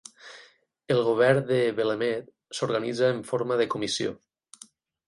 El 0.95 1.01
govern 1.09 1.45
de 1.51 1.59
Bellemeade 1.81 2.59
s'organitza 2.61 3.13
en 3.19 3.25
forma 3.35 3.63
de 3.63 3.71
comissió. 3.77 4.21